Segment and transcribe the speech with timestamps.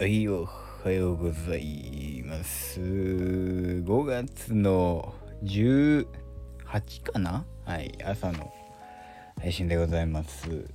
[0.00, 0.48] はいお
[0.82, 2.80] はようございます。
[2.80, 6.06] 5月の18
[7.02, 7.44] かな？
[7.66, 8.50] はい朝の
[9.38, 10.70] 配信でございます。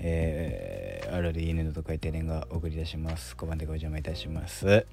[0.00, 3.34] えー、RDN のと書いて連がお送りいたします。
[3.38, 4.84] 5番でご邪魔いたします。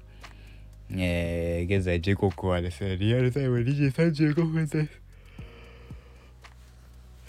[0.92, 3.82] えー、現在時刻はですねリアルタイム2時
[4.22, 4.78] 35分です。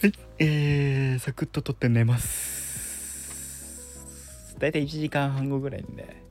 [0.00, 2.71] はいえー、サクッと撮って寝ます。
[4.62, 6.22] 大体1時間半後ぐらいにね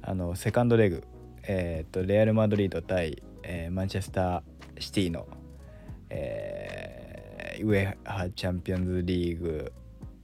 [0.00, 1.02] あのセカンドレグ、
[1.42, 5.26] えー、とレアル・マドリード対、えー、マンチェスター・シティの、
[6.08, 9.72] えー、ウェハチャンピオンズリーグ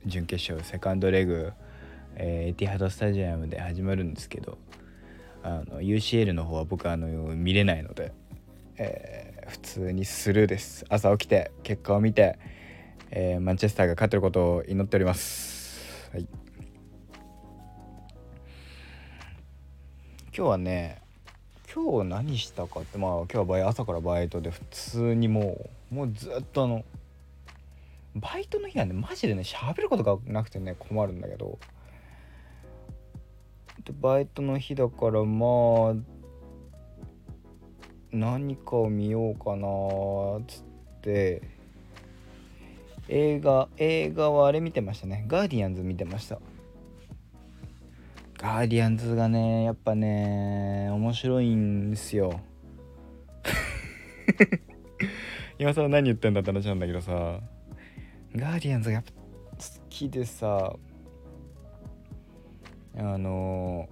[0.06, 1.52] 準決勝セカンドレグ、
[2.14, 4.58] えー、エティハドスタジアムで始まるんですけど
[5.42, 8.12] あの UCL の方は僕あの見れないので、
[8.76, 10.84] えー、普通にスルーです。
[10.88, 12.38] 朝起きて結果を見て、
[13.10, 16.08] えー、マンチェスターが勝ってることを祈っております。
[16.12, 16.41] はい。
[20.34, 21.02] 今日はね
[21.74, 26.84] 今日何したかってまあ今日はバイ朝からバイトで普通にもうもうずっとあの
[28.14, 31.58] バイトの日はねマジでね喋ることがなくてね困るんだけど。
[33.84, 35.46] でバイトの日だからま
[35.90, 35.94] あ
[38.10, 39.66] 何かを見ようかな
[40.38, 40.64] っつっ
[41.02, 41.42] て。
[43.08, 45.24] 映画映画はあれ見てましたね。
[45.26, 46.38] ガーディアンズ見てました。
[48.42, 52.40] ガーディアンズがねやっぱね面白いんですよ。
[55.60, 57.38] 今さ何言ってんだって話なんだけどさ。
[58.34, 59.18] ガーディアンズがやっぱ好
[59.90, 60.74] きでさ
[62.96, 63.88] あの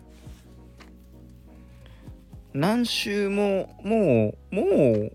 [2.53, 5.13] 何週ももうもう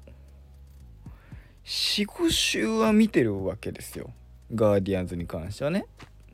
[1.65, 4.13] 45週は見てるわけですよ。
[4.53, 5.87] ガーディアンズに関してはね。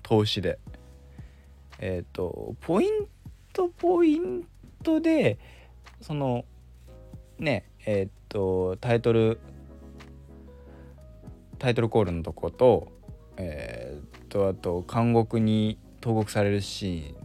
[0.03, 0.59] 投資で
[1.81, 3.07] えっ、ー、とポイン
[3.53, 4.45] トポイン
[4.83, 5.37] トで
[5.99, 6.45] その
[7.37, 9.39] ねえっ、ー、とタイトル
[11.59, 12.91] タイトルコールのとこと
[13.37, 17.15] えっ、ー、とあと監獄に投獄されるシーン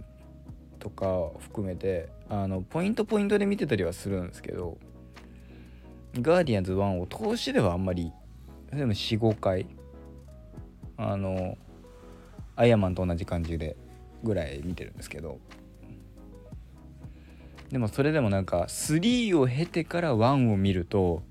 [0.79, 4.79] とか含めてあのポイントポイントで見てたりはするんですけど
[6.15, 8.13] ガーディアンズ1を通しではあんまり
[8.73, 9.67] でも45回
[10.97, 11.57] あの
[12.57, 13.77] アイアンマンと同じ感じで
[14.23, 15.39] ぐらい見てるんですけど。
[17.71, 21.25] でもそれでもなんか3を経てから1を見ると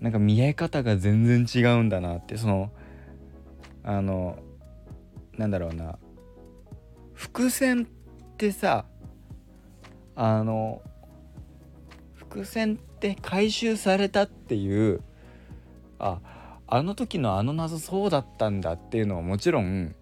[0.00, 2.36] なんか見え方が全然違うんだなって。
[2.36, 2.70] その
[3.82, 4.38] あの
[5.36, 5.98] なんだろうな。
[7.12, 7.86] 伏線っ
[8.36, 8.86] てさ
[10.16, 10.82] あの
[12.14, 15.02] 伏線って回収されたっていう
[15.98, 16.20] あ
[16.66, 19.94] あの時のあの謎そうだったんだっていうのはもちろん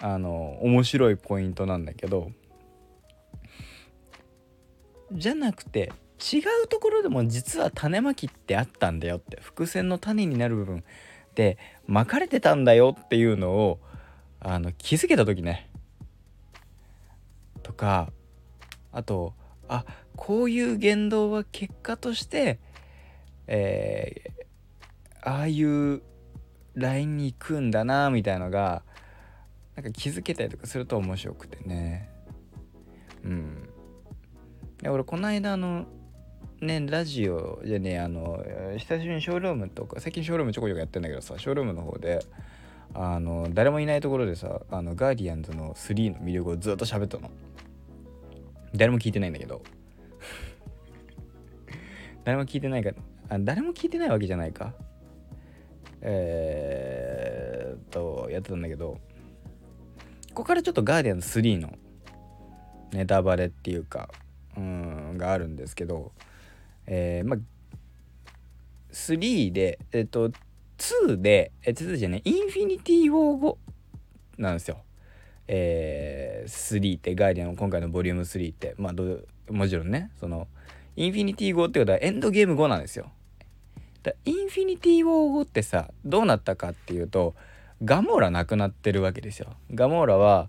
[0.00, 2.30] あの面白いポイントなんだけど
[5.12, 5.92] じゃなくて
[6.32, 10.84] 違うところでも実は種まきってあったんだよって伏線の種になる部分
[11.34, 13.80] で巻かれてたんだよっていうのを
[14.40, 15.70] あの気づけた時ね。
[17.62, 18.12] とか
[18.92, 19.34] あと
[19.68, 19.84] あ
[20.16, 22.58] こういう言動は結果として
[23.48, 26.02] えー、ああいう
[26.74, 28.82] ラインに行くんだなみたいのが
[29.78, 32.08] なんか気づけたりとかすると面白くてね。
[33.22, 33.68] うん。
[34.82, 35.86] で俺この間あの
[36.60, 38.44] ねラジオでねあの
[38.76, 42.26] 久しぶりにショールームとか最近ショールームちょこちょこやってんだけどさショールームの方で
[42.92, 47.30] あの誰もいないところでさあのガーディアンズの3の魅力をずっと喋ったの。
[48.74, 49.62] 誰も聞いてないんだけど。
[52.24, 52.90] 誰も聞いてないか
[53.28, 54.74] あ誰も聞いてないわけじゃないか。
[56.00, 58.98] えー、っとやってたんだけど。
[60.38, 61.72] こからちょっとガーディアンズ3の
[62.92, 64.08] ネタバレっていうか
[64.56, 66.12] うんがあるんですけど
[66.86, 67.38] えー、まあ
[68.92, 70.30] 3でえっと
[70.78, 73.58] 2でえ2じゃねインフィニティ・ウォー後
[74.36, 74.78] なんですよ。
[75.48, 78.76] えー、3ってガーディアン今回のボリューム3って。
[78.78, 79.18] まあど
[79.50, 80.46] もちろんねその
[80.94, 83.10] インフィニティ後ってことはエンドゲーム後なんですよ。
[84.04, 87.34] だインフィニティ・ウォー後ってさどうなったかっていうと
[87.84, 89.50] ガモーラなくなってるわけですよ。
[89.72, 90.48] ガモーラは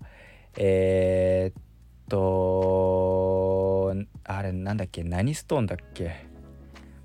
[0.56, 1.62] えー、っ
[2.08, 3.94] と
[4.24, 5.04] あれなんだっけ？
[5.04, 6.26] 何ストーンだっけ？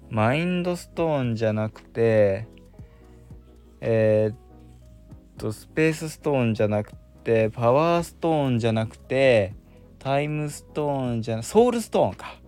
[0.10, 2.48] マインドストーンじゃなくて
[3.81, 4.38] えー、っ
[5.38, 6.94] とスペースストーンじゃなく
[7.24, 9.54] てパワーストーンじゃなくて
[10.00, 12.39] タイムストーンじゃなソウルストーンか。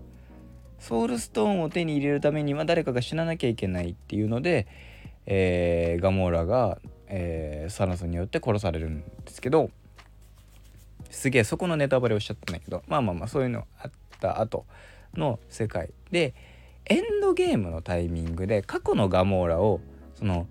[0.80, 4.68] ソウルストーンを手に入れるためには誰かが死ななきゃいけないっていうので、
[5.26, 9.70] えー、ガモーラがえー、サナスによって殺されるんですけど
[11.10, 14.66] すげえそこのネタバレをしちゃったんだけどまあまあまあそういうのあった後
[15.16, 16.34] の世界で
[16.86, 19.82] エンドゲームのタイミングで過去のガモーラを
[20.16, 20.48] その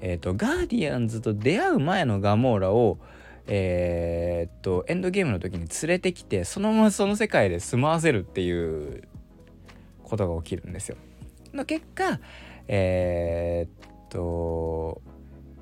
[0.00, 2.98] えっ、ー、とガーディアンズと出会う前のガモーラを
[3.46, 9.04] えー、っとエンドゲームの時に連れてきてそのままその世界で住まわせるっていう
[10.04, 10.96] ことが起きるんですよ。
[11.54, 12.20] の結果
[12.68, 15.00] えー、っと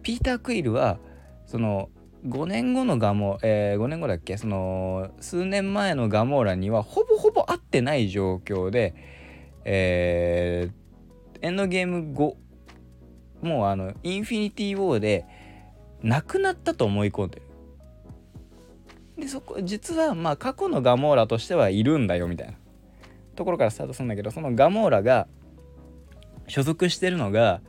[0.06, 1.00] ピーター・クイルは
[1.46, 1.88] その
[2.28, 4.36] 5年後のガモ、えー、5年後だっけ？
[4.36, 8.94] その数年前のガモーラにはほぼほぼ会ってない状況で、
[9.64, 12.36] えー、エンドゲーム後
[13.42, 15.26] もうあのインフィニティ・ウォーで
[16.04, 17.42] 亡くなったと思い込んで
[19.16, 19.22] る。
[19.22, 22.54] でそこ実はまあ過去のガモーラとしてはいるんだよみたいな
[23.34, 25.26] ところからスタートするんだけどそのガモーラが
[26.46, 27.60] 所属してるのが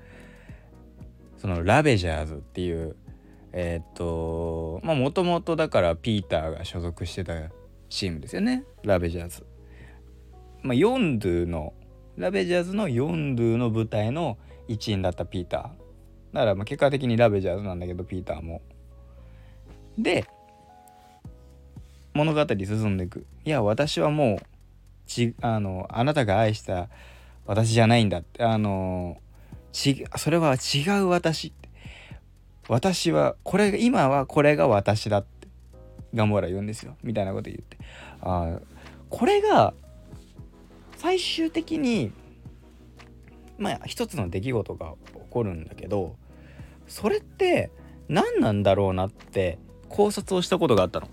[1.37, 2.95] そのラベジャーズっていう
[3.53, 7.33] えー、っとまあもともとだからピーターが所属してた
[7.89, 9.45] チームですよねラベジャーズ。
[10.63, 11.73] まあ、ヨンドゥの
[12.17, 14.37] ラベジャーズのヨンドゥの舞台の
[14.67, 15.61] 一員だったピーター。
[16.33, 18.61] だからまあ結果的にラベジャーズなんだけどピーターも。
[19.97, 20.25] で
[22.13, 23.25] 物語進んでいく。
[23.45, 24.45] いや私はもう
[25.05, 26.89] ちあのあなたが愛した
[27.45, 29.17] 私じゃないんだってあの
[29.71, 31.47] ちそれは違う私。
[31.47, 31.69] って
[32.67, 35.47] 私はこれ今はこれが私だって
[36.13, 36.95] ガモーラ言うんですよ。
[37.03, 37.77] みたいなこと言って。
[38.21, 38.59] あ
[39.09, 39.73] これが
[40.97, 42.11] 最終的に
[43.57, 46.15] まあ一つの出来事が起こるんだけど
[46.87, 47.71] それって
[48.09, 49.59] 何なんだろうなって
[49.89, 51.07] 考察をしたことがあったの。
[51.07, 51.09] っ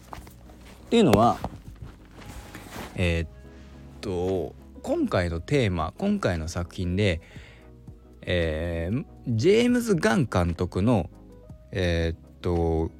[0.91, 1.39] ていうのは
[2.97, 3.29] えー、っ
[4.01, 7.21] と今回のテーマ今回の作品で、
[8.27, 11.11] えー、ジェームズ・ガン監督の
[11.73, 12.91] えー、っと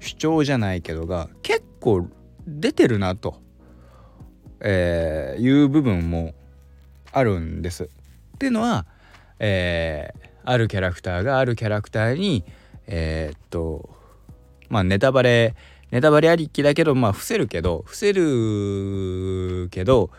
[0.00, 2.08] 主張じゃないけどが結構
[2.46, 3.40] 出てるなと、
[4.60, 6.34] えー、いう部分も
[7.12, 7.84] あるんです。
[7.84, 7.88] っ
[8.38, 8.86] ていうのは、
[9.38, 12.44] えー、あるキャラクターがあるキャラクターに
[12.86, 13.90] えー、っと
[14.68, 15.54] まあネタバレ
[15.90, 20.10] ネタバレありきだけどまあ伏せるけど伏せるけど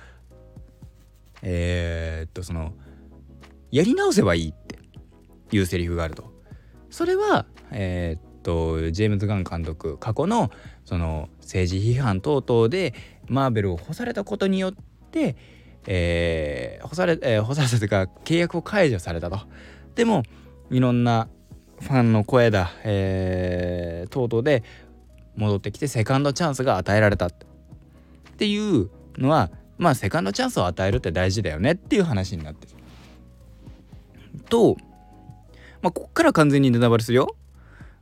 [1.42, 2.74] えー、っとその
[3.72, 6.32] やり直せばいいっていうセリフがあると。
[6.90, 10.52] それはえー、っとジェームズ・ガン監督過去の
[10.86, 12.94] その政治批判等々で
[13.28, 14.74] マーベルを干されたことによっ
[15.12, 15.36] て、
[15.86, 19.40] えー、干され、えー、干されたというか契約を解除されたと。
[19.96, 20.24] でも
[20.72, 21.28] いろんな
[21.82, 24.64] ファンの声だ、えー、等々で
[25.36, 27.32] 戻ってきてセカンドチャンスが与えられたっ
[28.38, 32.79] ていうのはまあセカンドチャンスを与えるって大事だよねっていう話になってる。
[34.50, 34.78] と
[35.82, 37.36] まあこっから完全にネタバレするよ。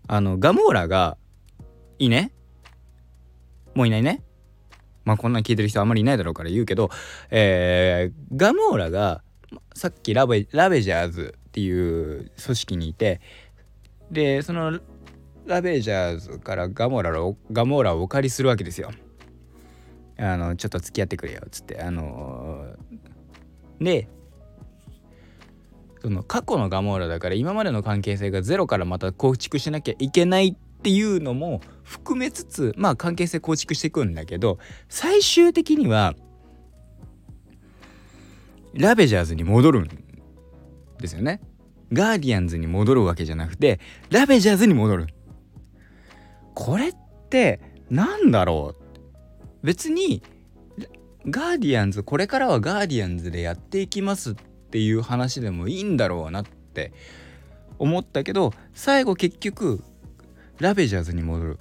[0.08, 1.18] あのガモーラが
[2.00, 2.32] いいね？
[3.76, 4.24] もういないね？
[5.06, 6.90] まあこんなん聞いてる人あんまりいないだろうから言うけど、
[7.30, 9.22] えー、ガモーラが
[9.74, 13.22] さっきラベラベジャーズっていう組織にいて
[14.12, 14.80] でその
[15.46, 18.92] ラベジャーズからガモーラをガモーラをお借りするわけですよ。
[20.18, 24.10] あのちょっと付き合ってくれよっつってあのー、で
[26.02, 36.16] その過去のガモーラだから今までの関係性がゼロからまた構築しなきゃいけないっていうのも含めつつまあ関係性構築していくんだけど最終的には
[38.74, 39.90] ラベジャーズに戻るん
[41.00, 41.42] ですよね。
[41.94, 43.80] ガーディアンズに戻るわけじゃなくて
[44.12, 45.08] ラベジャーズに戻る。
[46.54, 46.96] これっ
[47.30, 49.66] て何だろう？
[49.66, 50.22] 別に
[51.30, 56.92] ガーディアンズこれからはガーディアンズでやっていきますってっていう話でもいいんだろうなって
[57.80, 59.82] 思ったけど最後結局
[60.60, 61.60] ラベジャーズに戻る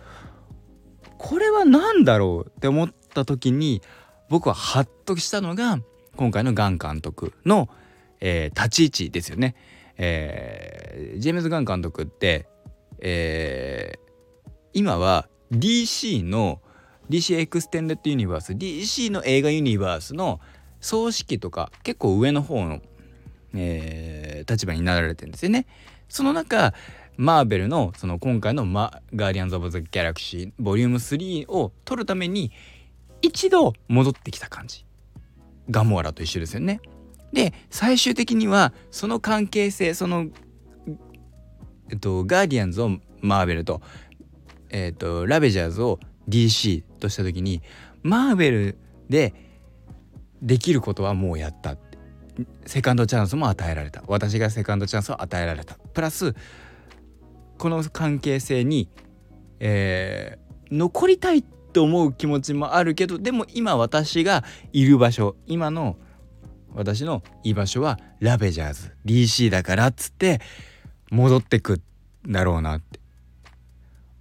[1.18, 3.80] これは何だろうって思った時に
[4.28, 5.78] 僕はハッとしたのが
[6.16, 7.68] 今回のガン監督の、
[8.20, 9.54] えー、立ち位置ですよね。
[9.98, 12.48] えー、ジェームズ・ガン監督って、
[12.98, 16.60] えー、今は DC の
[17.10, 20.40] DC エクステンデッドユニバース DC の映画ユニバースの
[20.80, 22.80] 総指揮とか結構上の方の
[23.54, 25.66] えー、立場になられてるんですよね。
[26.08, 26.74] その中
[27.16, 32.52] マーベルのその今回のマ「ガーディアンズ・オブ・ザ・ギャラクシー」ボリューム3を撮るために
[33.22, 34.84] 一度戻ってきた感じ
[35.70, 36.80] ガモーラと一緒ですよね。
[37.32, 40.26] で最終的にはその関係性その、
[41.90, 43.82] えっと、ガーディアンズをマーベルと,、
[44.70, 45.98] えっとラベジャーズを
[46.28, 47.62] DC とした時に
[48.02, 49.34] マーベルで
[50.42, 51.76] できることはもうやった
[52.66, 54.02] セカンドチャンスも与えられた。
[54.06, 55.76] 私がセカンドチャンスを与えられた。
[55.94, 56.34] プラス
[57.58, 58.88] この関係性に、
[59.60, 65.96] えー、残りたいって思う気持ちもあるけどでも今私がいる場所今の
[66.74, 68.92] 私の居場所はラベジャーズ。
[69.06, 70.40] DC だからっつって
[71.10, 71.80] 戻ってく
[72.28, 73.00] んだろうなって。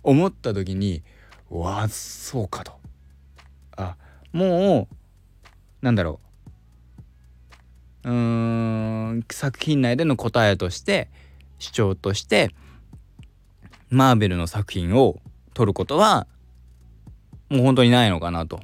[0.04, 1.04] 思った時に
[1.50, 2.74] わあそうかと。
[3.76, 3.98] あ
[4.32, 4.96] もう
[5.86, 6.25] なんだろう。
[8.06, 11.10] うーん作品内での答えとして
[11.58, 12.52] 主張として
[13.90, 15.20] マーベルの作品を
[15.56, 16.28] 撮ることは
[17.50, 18.62] もう本当にないのかなと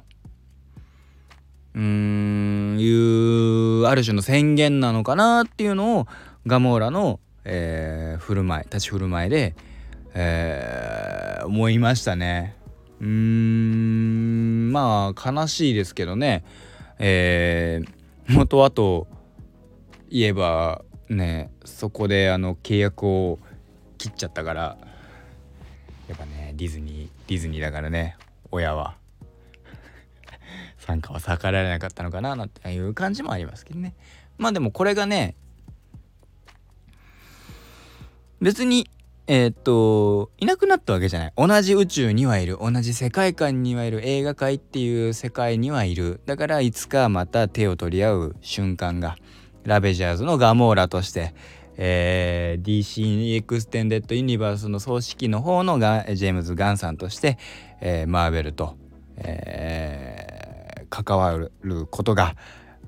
[1.74, 6.06] うーんいうある種の宣言なのかなっていうのを
[6.46, 9.56] ガモーラの、えー、振る舞い立ち振る舞いで、
[10.14, 12.56] えー、思いましたね。
[13.00, 16.44] うーんまあ悲しいですけどね
[17.04, 19.08] えー、元はと
[20.12, 23.38] 言えばねそこであの契約を
[23.96, 24.76] 切っちゃったから
[26.06, 28.16] やっぱねディズニーディズニーだからね
[28.50, 28.96] 親は。
[30.76, 33.94] 参加は逆らえなかったのかななんていう感じもありますけどね。
[34.36, 35.36] まあでもこれがね
[38.40, 38.90] 別に
[39.28, 41.32] えー、っといなくなったわけじゃない。
[41.36, 42.58] 同じ宇宙にはいる。
[42.60, 44.06] 同じ世界観にはいる。
[44.06, 46.20] 映画界っていう世界にはいる。
[46.26, 49.16] だからいつかまた手を取り合う瞬間が
[49.64, 51.34] ラベジャーズのガモーラとして、
[51.76, 57.38] えー、DC エクステンデッド・ユニバースの総指揮の方のがジェームズ・ガンさんとして、
[57.80, 58.76] えー、マーベルと、
[59.16, 62.36] えー、関わることが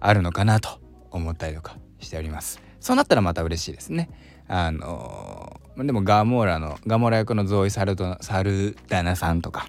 [0.00, 2.60] あるのかなと思ったりとかしております。
[2.80, 4.10] そうなったらまた嬉しいですね。
[4.46, 7.96] あのー、でもガモーラのガモーラ役のゾーイ・サル
[8.88, 9.66] ダナさんとか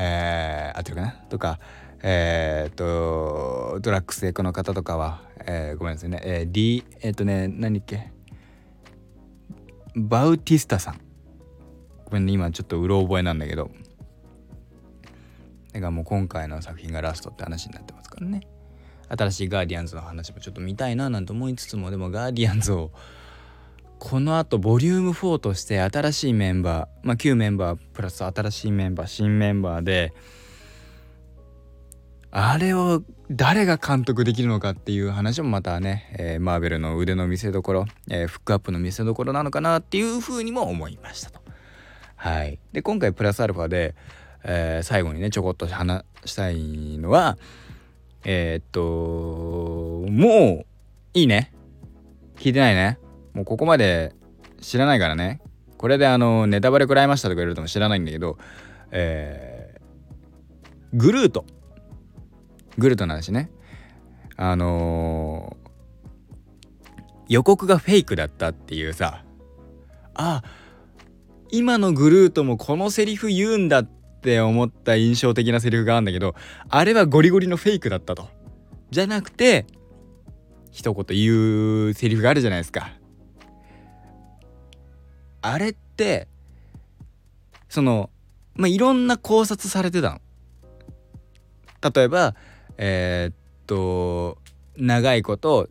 [0.00, 1.10] えー、合ってるかな？
[1.28, 1.58] とか
[2.02, 8.12] えー、っとドラッグス役の方とかは、えー、ごめんなさいね、えー、D えー、っとね何っけ？
[9.96, 11.00] バウティスタさん。
[12.04, 13.70] ごめんね今ちょっとうろ覚えなんだけど。
[15.72, 18.40] だからもう今回の作品がラストって話になってますからね。
[19.08, 22.90] 新しいガーディアンズの話もちょっと見たいななんて思いつつもでもガーディアンズを
[23.98, 30.12] このあとボリューム4として新しいメンバーまあ旧メンバープラス新しいメンバー新メンバーで
[32.30, 41.40] あれを誰が監督できるのかっていう話もまたね、えー、マーベルの腕の見せ所、えー、フックアップの見せ所なのかなっていうふうにも思いましたと。
[42.16, 43.94] はい、で今回プラスアルファで、
[44.44, 47.38] えー、最後にねちょこっと話したいのは
[48.24, 50.66] えー、っともう
[51.14, 51.52] いいね。
[52.36, 52.98] 聞いてないね。
[53.34, 54.14] もうここまで
[54.60, 55.40] 知らないからね。
[55.76, 58.36] これであのネタバレ食らいましたとか言われても知らないんだけど
[58.90, 61.44] えー、グルート。
[62.78, 63.50] グルトの話ね。
[64.36, 69.24] あのー、予告がフェイクだったっていうさ。
[70.14, 70.42] あ
[71.50, 76.34] 今のグルートもこのセリフ言うんだって思った印象的なセリフがあるんだけど
[76.68, 78.28] あれはゴリゴリのフェイクだったと。
[78.90, 79.66] じゃなくて
[80.70, 82.92] 一言言うセリフがあるじゃないですか。
[85.40, 86.28] あれって
[87.68, 88.10] その
[88.54, 90.20] まあいろんな考察されてたの。
[91.94, 92.34] 例えば
[92.78, 93.34] えー、っ
[93.66, 94.38] と
[94.76, 95.68] 長いこと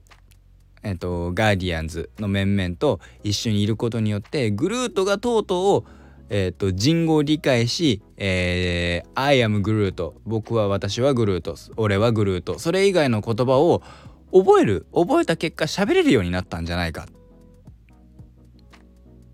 [0.83, 5.97] えー、っとガーディアンズの面々と一緒にいることによってグルートがとうとう
[6.29, 13.81] えー、と人語を理解し、えー、I am グルート僕は私はグルート俺はグルートそれ以外の言葉を
[14.33, 17.07] 覚える覚えた結果喋れるようになったんじゃないか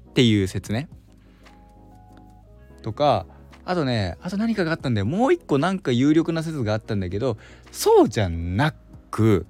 [0.09, 0.87] っていう説ね。
[2.83, 3.25] とか
[3.65, 7.37] あとねあと何かがあったんだよもう一個なんか有力な説があったんだけど
[7.71, 8.73] そうじゃな
[9.09, 9.45] く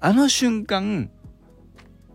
[0.00, 1.10] あの瞬間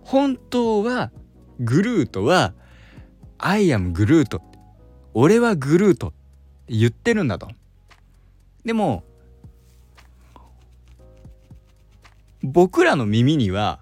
[0.04, 1.12] 本当は
[1.60, 2.54] グルートは
[3.38, 4.42] 「I am グルート」
[5.14, 6.18] 俺はグルートって
[6.68, 7.50] 言ってるんだと。
[8.64, 9.04] でも
[12.44, 13.80] 僕らの耳には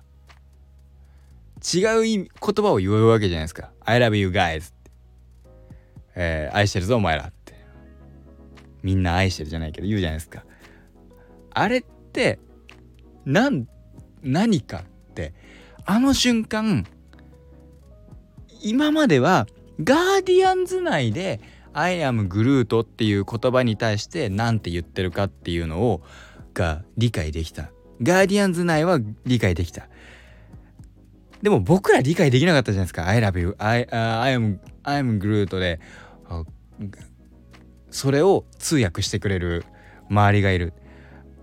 [1.61, 3.71] 違う言葉を言うわけじゃないですか。
[3.81, 4.73] I love you guys。
[6.19, 7.53] えー、愛してるぞお前らって。
[8.81, 10.43] みんな愛してるじゃないけど言うじゃないですか。
[11.51, 11.81] あれっ
[12.11, 12.39] て、
[13.25, 13.67] なん、
[14.23, 14.79] 何か
[15.11, 15.33] って、
[15.85, 16.85] あの瞬間、
[18.63, 19.47] 今までは
[19.83, 21.39] ガーディアンズ内で
[21.73, 26.01] I am グルートっていう言葉に対して何て言ってるかっていうのを
[26.55, 27.71] が理解できた。
[28.01, 29.87] ガーディアンズ内は理解できた。
[31.41, 33.07] でも僕ら理解できなかったじゃないですか。
[33.07, 35.79] I love you, I,、I am, I am good で、
[37.89, 39.65] それを通訳してくれる
[40.09, 40.73] 周りがいる。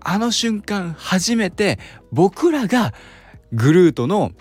[0.07, 1.79] あの瞬間初めて
[2.11, 2.93] 僕らが
[3.51, 4.31] グルートの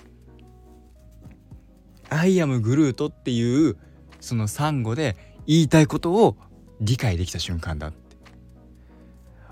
[2.11, 3.77] I am グルートっていう
[4.21, 6.37] そのサンゴで言いたいことを
[6.81, 8.17] 理解できた瞬間だって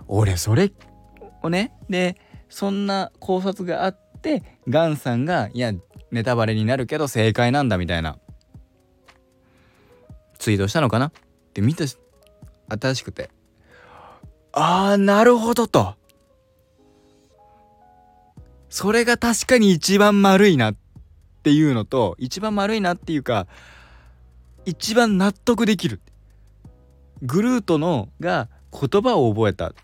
[0.07, 0.73] 俺それ
[1.43, 2.17] をねで
[2.49, 5.73] そんな考察があってガンさんがいや
[6.11, 8.19] ネタバレになるけど正解なんだみたいな
[10.43, 11.07] ツイートしたのかな？
[11.07, 11.13] っ
[11.55, 13.31] て見た新しくて。
[14.51, 15.95] ああなるほどと。
[18.69, 20.75] それが確かに一番丸いなっ
[21.45, 23.47] ていうのと一番丸いなっていうか
[24.65, 26.01] 一番納得できる。
[27.23, 29.69] グルートのが言葉を覚えた。
[29.69, 29.75] っ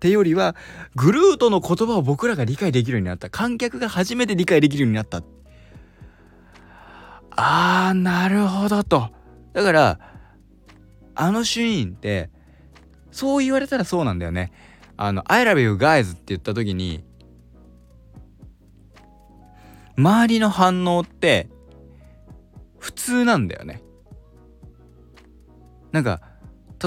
[0.00, 0.54] てよりは
[0.96, 3.30] グルートの言葉を僕らが理解できるようになった。
[3.30, 5.22] 観客が初めて理解できるようになった。
[7.36, 9.10] あーなるほどと。
[9.52, 9.98] だから
[11.14, 12.30] あのシーンって
[13.10, 14.52] そう言われたらそうなんだよね。
[14.96, 17.04] あの「I love you guys」って言った時に
[19.96, 21.48] 周りの反応って
[22.78, 23.82] 普通なんだよね。
[25.92, 26.20] なんか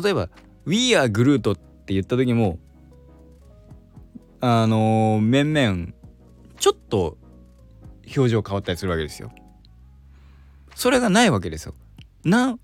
[0.02, 0.30] 例えば
[0.66, 2.58] 「We are Groot」って言った時も
[4.42, 5.94] あのー、面々
[6.58, 7.18] ちょっと
[8.16, 9.32] 表情変わったりするわけですよ。
[10.76, 11.74] それがないわけですよ
[12.24, 12.58] な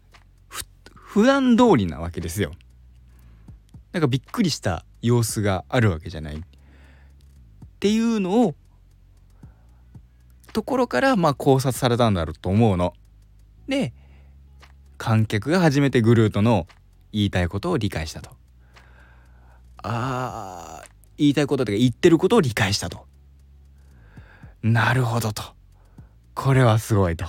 [0.47, 0.63] ふ
[0.93, 2.51] 普段通りなわけですよ
[3.93, 6.39] なんかびっくりした様子があるわけじゃないっ
[7.79, 8.55] ていうのを
[10.53, 12.93] ところからまあ考察されたんだろうと思うの。
[13.67, 13.93] で
[14.97, 16.67] 観客が初めてグルートの
[17.11, 18.31] 言いたいことを理解したと。
[19.81, 23.07] あー言いたいことというか言ってることを理解したと。
[24.61, 25.43] なるほどと。
[26.35, 27.25] これはすごいと。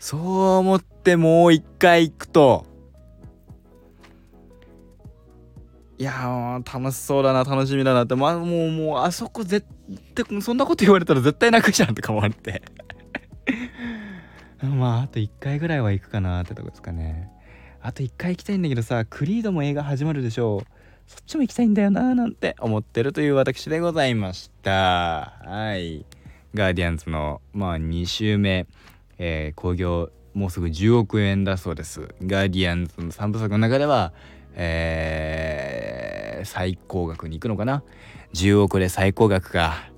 [0.00, 0.20] そう
[0.56, 2.66] 思ってもう一回行くと。
[5.98, 8.16] いや楽しそうだな楽しみだなって。
[8.16, 9.66] まあもうもうあそこ絶
[10.14, 12.62] 対そんなこと言われたら絶対泣くじゃんとか思われて。
[14.64, 17.30] まああと1回ぐらいは行くかなってとこですかね。
[17.82, 20.66] あと1回行きたいんだけどさクリードも映画始まるでしょう。
[21.06, 25.34] そっちも行きたいんだよななんて思ってるという私でございました。
[25.44, 26.06] はい。
[26.54, 28.66] ガーディアンズのまあ2週目。
[29.22, 32.08] えー、興行もうすぐ10億円だそうです。
[32.22, 34.14] ガーディアンズの3部作の中では
[34.54, 37.84] えー、最高額に行くのかな
[38.34, 39.90] ？10億で最高額か。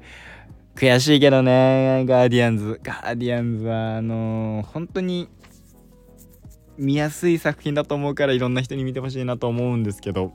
[0.75, 2.81] 悔しいけどねガーディアンズ。
[2.83, 5.29] ガーディアンズはあのー、本当に
[6.77, 10.33] 見やすい作品だと思うからいろんな人に見てほしいなと思うんですけど。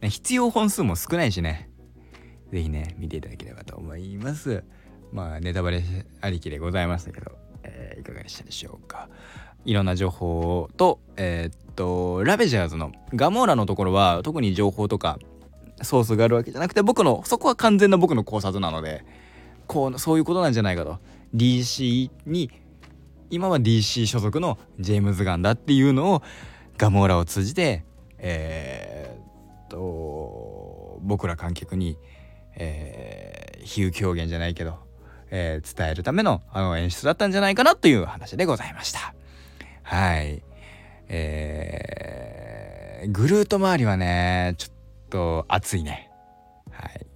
[0.00, 1.68] 必要本数も少ないしね。
[2.52, 4.62] 是非ね見ていただければと思います。
[5.12, 5.82] まあネタバレ
[6.20, 9.08] ありきでございましたけど、えー、いかがでしたでしょうか。
[9.64, 15.18] いろんな情報とえー、っとラベジャーズのガモーラのところは特に情報とか
[15.82, 19.04] ソースがあるわけじゃなくて僕のそこは完全な僕の考察なので
[19.66, 20.98] こうそういうことなんじゃないかと。
[21.34, 22.50] DC に
[23.30, 26.22] 今は DC 所属のジェームズ・ガンだっていうのを
[26.78, 27.84] ガモーラを通じて
[28.18, 31.98] えー、っと僕ら観客に、
[32.56, 34.78] えー、比喩表現じゃないけど、
[35.30, 39.14] えー、伝えるためのあの演出だったんじゃないかなという話でございました。
[39.82, 40.42] はい。
[41.08, 44.72] えー、グルート周りはね、ちょっ
[45.10, 46.10] と熱いね。
[46.70, 47.06] はい。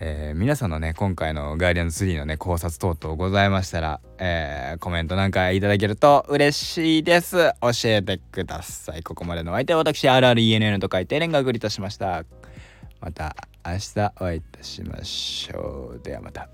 [0.00, 7.52] えー、皆さんのね、今回のガーディアンズ3のね、考察等々ございましたら、えー、コメントなんかいただけると嬉しいです。
[7.60, 9.02] 教えてください。
[9.02, 12.24] ここまでのお相手は私、RRENN と書いて連絡いたしました。
[13.00, 16.00] また明日お会いいたしましょう。
[16.02, 16.48] ではまた。